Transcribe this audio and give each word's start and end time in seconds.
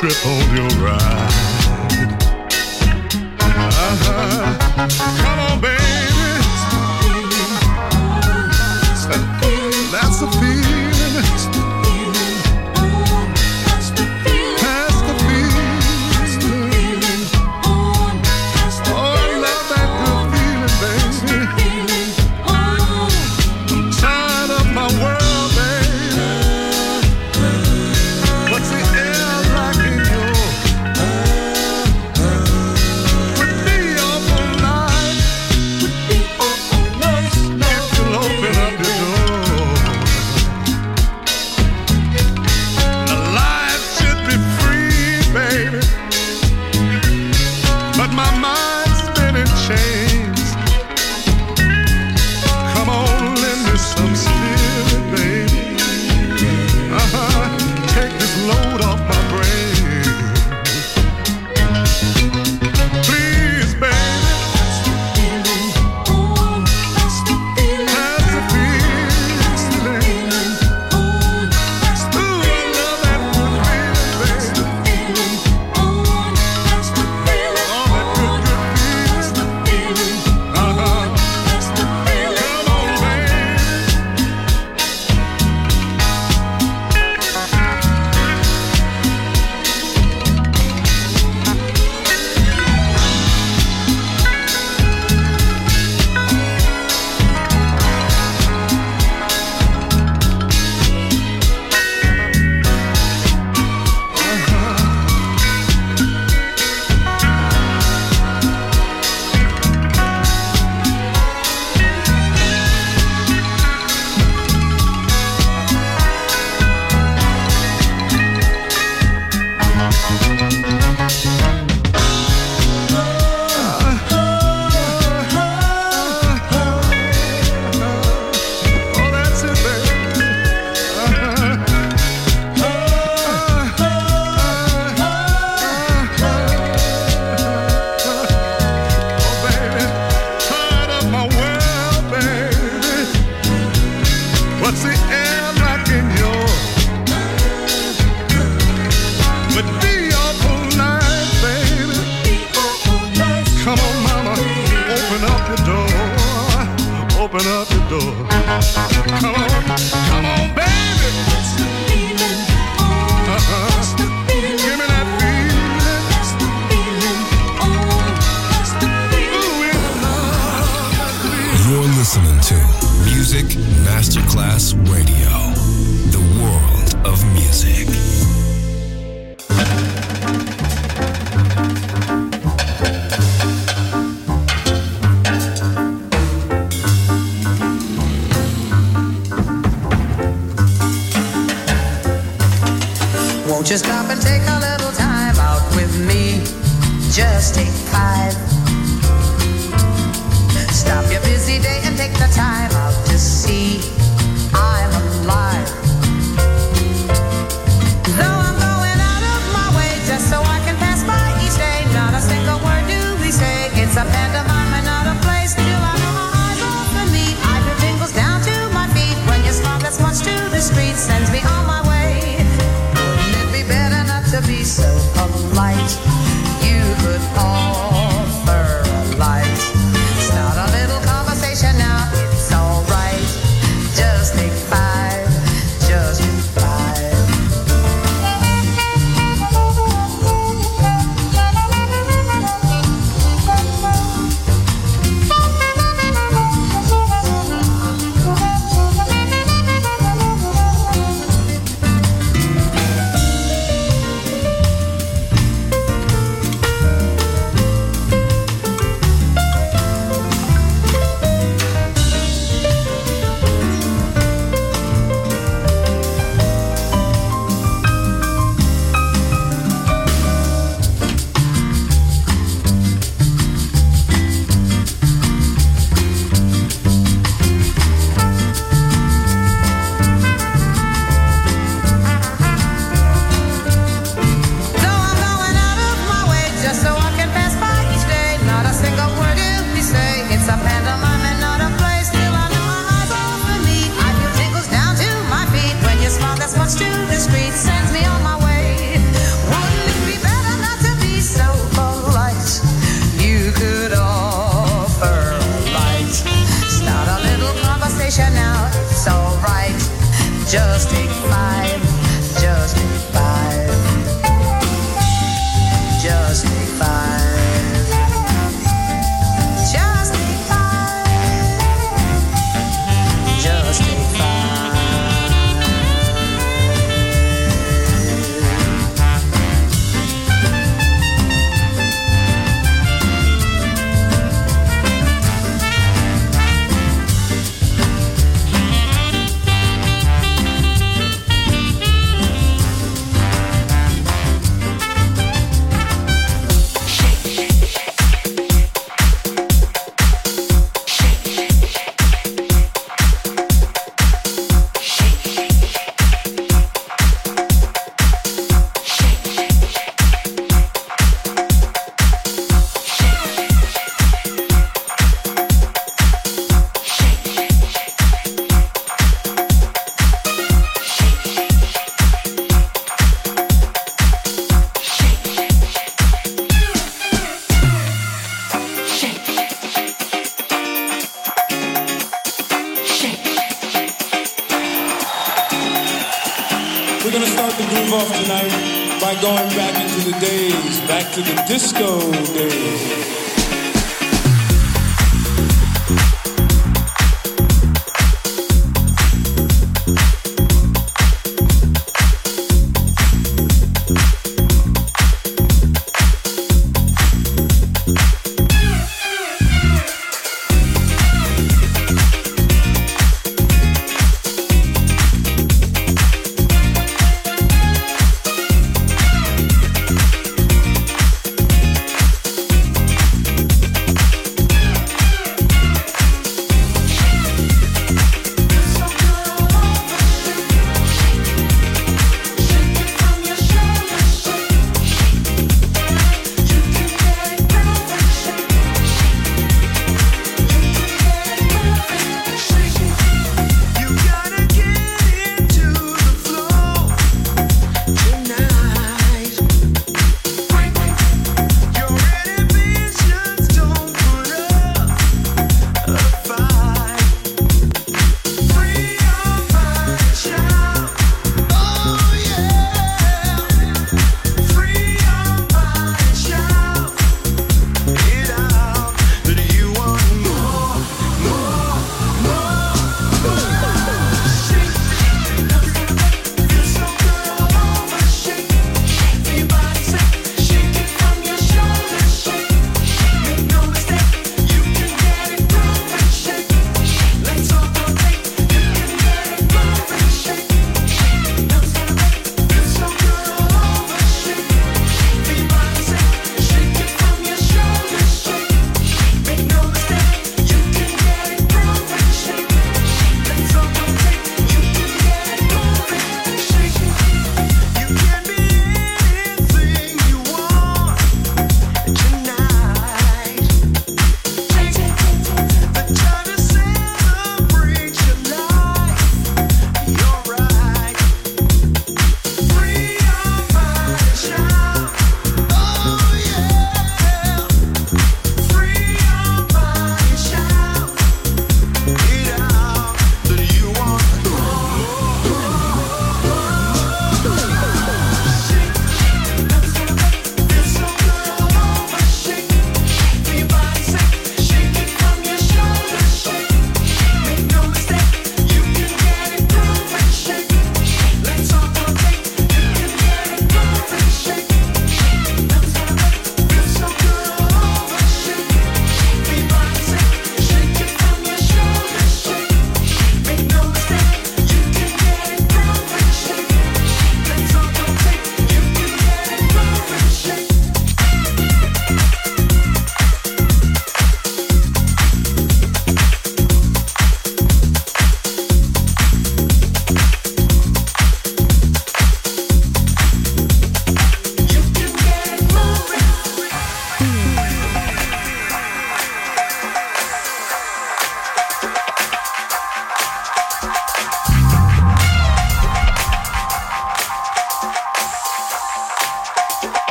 Trip 0.00 0.24
on 0.24 0.56
your 0.56 0.68
ride. 0.82 1.19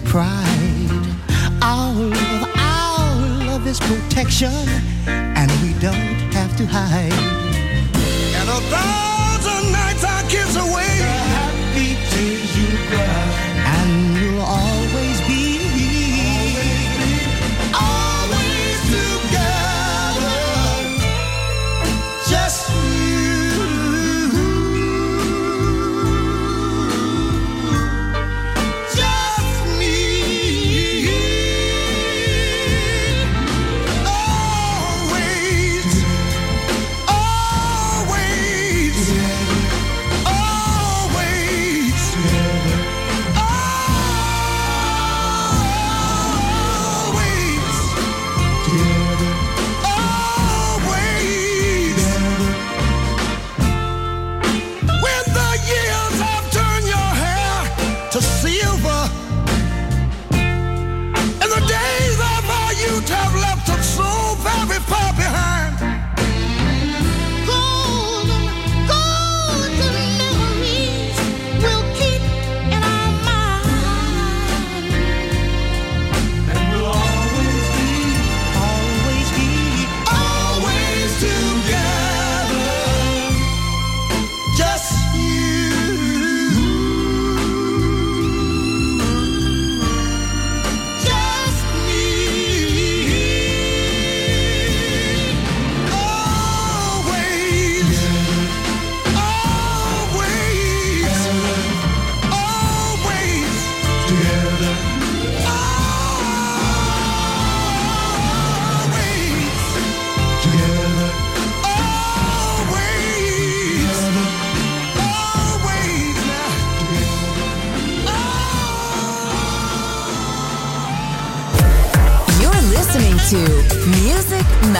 with 0.00 0.10
pride. 0.10 0.90
Our 1.62 1.92
love, 1.92 2.50
our 2.56 3.46
love 3.46 3.66
is 3.66 3.80
protection, 3.80 4.52
and 5.06 5.50
we 5.62 5.72
don't 5.80 6.32
have 6.32 6.56
to 6.56 6.66
hide. 6.66 7.12
And 8.34 8.48
although 8.48 9.09